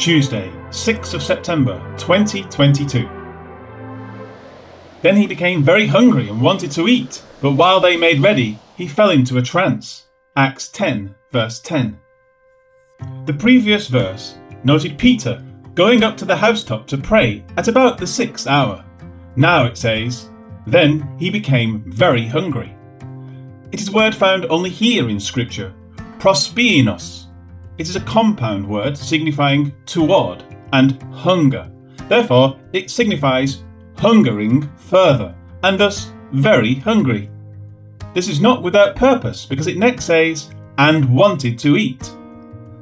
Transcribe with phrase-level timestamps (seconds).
[0.00, 3.06] Tuesday, 6th of September 2022.
[5.02, 8.88] Then he became very hungry and wanted to eat, but while they made ready, he
[8.88, 10.06] fell into a trance.
[10.34, 12.00] Acts 10, verse 10.
[13.26, 15.44] The previous verse noted Peter
[15.74, 18.82] going up to the housetop to pray at about the sixth hour.
[19.36, 20.30] Now it says,
[20.66, 22.74] Then he became very hungry.
[23.70, 25.74] It is a word found only here in Scripture,
[26.18, 27.26] prospinos.
[27.80, 30.44] It is a compound word signifying toward
[30.74, 31.72] and hunger.
[32.10, 33.64] Therefore, it signifies
[33.96, 37.30] hungering further, and thus very hungry.
[38.12, 42.14] This is not without purpose, because it next says, and wanted to eat.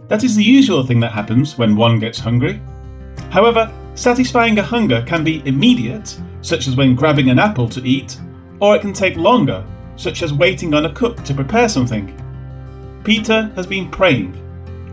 [0.09, 2.61] That is the usual thing that happens when one gets hungry.
[3.31, 8.19] However, satisfying a hunger can be immediate, such as when grabbing an apple to eat,
[8.59, 12.13] or it can take longer, such as waiting on a cook to prepare something.
[13.05, 14.37] Peter has been praying.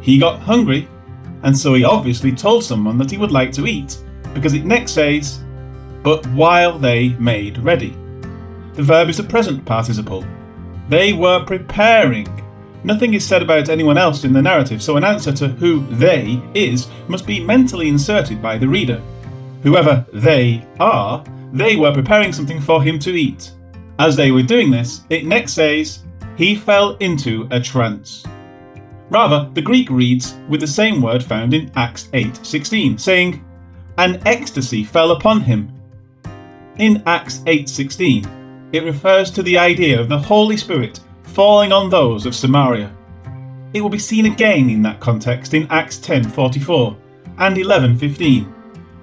[0.06, 0.88] He got hungry,
[1.42, 3.98] and so he obviously told someone that he would like to eat,
[4.36, 5.44] because it next says,
[6.04, 7.98] but while they made ready.
[8.74, 10.24] The verb is a present participle.
[10.90, 12.28] They were preparing.
[12.84, 16.40] Nothing is said about anyone else in the narrative, so an answer to who they
[16.54, 19.02] is must be mentally inserted by the reader.
[19.64, 23.54] Whoever they are, they were preparing something for him to eat.
[23.98, 26.04] As they were doing this, it next says,
[26.38, 28.24] he fell into a trance.
[29.16, 33.42] Rather, the Greek reads with the same word found in Acts 8:16, saying,
[33.98, 35.70] "An ecstasy fell upon him."
[36.80, 38.28] In Acts 8:16,
[38.74, 42.90] it refers to the idea of the Holy Spirit falling on those of Samaria.
[43.74, 46.98] It will be seen again in that context in Acts 10:44
[47.38, 48.48] and 11:15,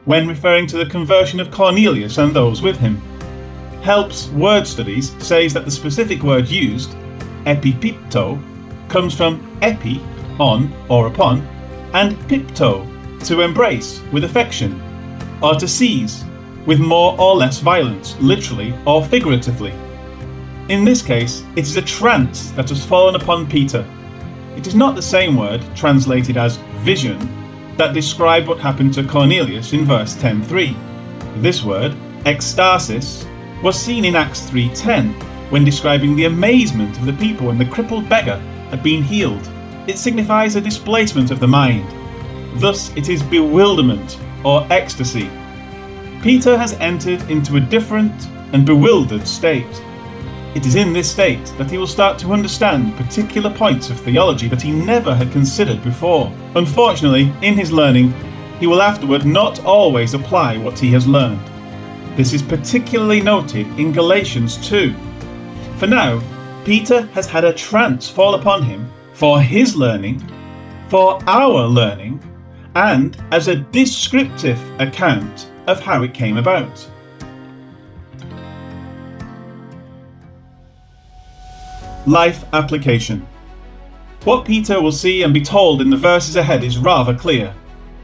[0.04, 3.00] when referring to the conversion of Cornelius and those with him.
[3.80, 6.90] Helps Word Studies says that the specific word used,
[7.46, 8.38] epipipto,
[8.92, 10.02] comes from epi,
[10.38, 11.40] on or upon,
[11.94, 12.86] and pipto,
[13.26, 14.80] to embrace with affection,
[15.42, 16.24] or to seize,
[16.66, 19.72] with more or less violence, literally or figuratively.
[20.68, 23.84] In this case, it is a trance that has fallen upon Peter.
[24.56, 27.18] It is not the same word, translated as vision,
[27.78, 30.76] that described what happened to Cornelius in verse 10.3.
[31.40, 31.92] This word,
[32.24, 33.26] ecstasis,
[33.62, 35.14] was seen in Acts 3:10
[35.50, 38.40] when describing the amazement of the people when the crippled beggar
[38.72, 39.48] had been healed.
[39.86, 41.86] It signifies a displacement of the mind.
[42.60, 45.30] Thus it is bewilderment or ecstasy.
[46.22, 49.82] Peter has entered into a different and bewildered state.
[50.54, 54.48] It is in this state that he will start to understand particular points of theology
[54.48, 56.32] that he never had considered before.
[56.54, 58.12] Unfortunately, in his learning,
[58.58, 61.40] he will afterward not always apply what he has learned.
[62.16, 64.94] This is particularly noted in Galatians 2.
[65.78, 66.20] For now,
[66.64, 70.22] Peter has had a trance fall upon him for his learning,
[70.88, 72.22] for our learning,
[72.76, 76.88] and as a descriptive account of how it came about.
[82.06, 83.26] Life application.
[84.22, 87.52] What Peter will see and be told in the verses ahead is rather clear,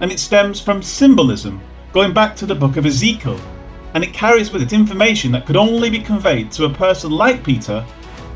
[0.01, 1.61] and it stems from symbolism
[1.93, 3.41] going back to the book of Ezekiel
[3.95, 7.43] and it carries with it information that could only be conveyed to a person like
[7.43, 7.85] Peter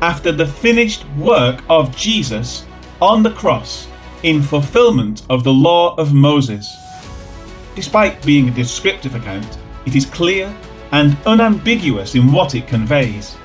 [0.03, 2.65] after the finished work of Jesus
[3.01, 3.87] on the cross
[4.23, 6.75] in fulfillment of the law of Moses.
[7.73, 10.53] Despite being a descriptive account, it is clear
[10.91, 13.37] and unambiguous in what it conveys.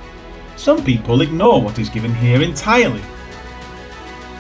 [0.57, 3.03] Some people ignore what is given here entirely.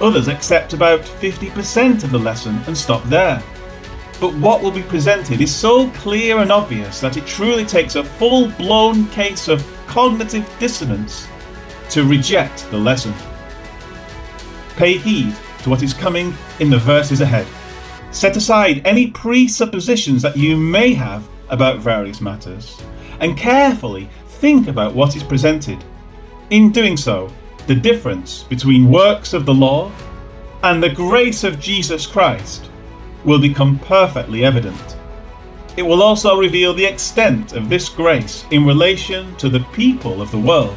[0.01, 3.41] Others accept about 50% of the lesson and stop there
[4.21, 8.03] but what will be presented is so clear and obvious that it truly takes a
[8.03, 11.29] full blown case of cognitive dissonance
[11.91, 13.15] to reject the lesson.
[14.77, 17.47] Pay heed to what is coming in the verses ahead.
[18.11, 22.81] Set aside any presuppositions that you may have about various matters,
[23.21, 25.83] and carefully think about what is presented.
[26.51, 27.31] In doing so,
[27.67, 29.91] the difference between works of the law
[30.63, 32.71] and the grace of Jesus Christ
[33.25, 34.97] will become perfectly evident.
[35.77, 40.31] It will also reveal the extent of this grace in relation to the people of
[40.31, 40.77] the world.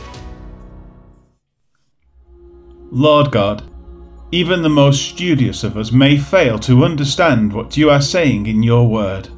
[2.91, 3.63] Lord God,
[4.31, 8.61] even the most studious of us may fail to understand what you are saying in
[8.61, 9.29] your word,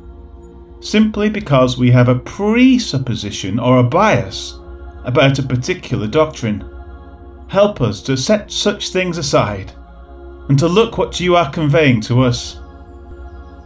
[0.81, 4.59] simply because we have a presupposition or a bias
[5.05, 6.69] about a particular doctrine.
[7.47, 9.71] Help us to set such things aside
[10.50, 12.59] and to look what you are conveying to us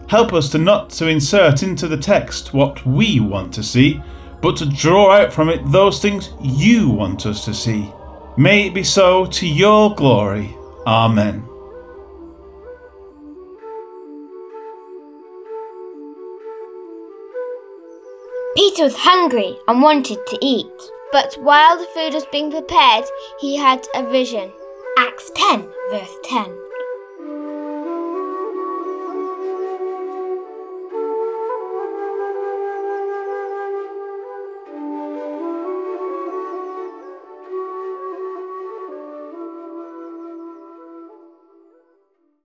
[0.07, 4.01] Help us to not to insert into the text what we want to see,
[4.41, 7.91] but to draw out from it those things you want us to see.
[8.39, 10.55] May it be so to your glory.
[10.85, 11.43] Amen.
[18.55, 20.67] Peter was hungry and wanted to eat,
[21.11, 23.05] but while the food was being prepared,
[23.39, 24.51] he had a vision.
[24.99, 26.66] Acts 10, verse 10.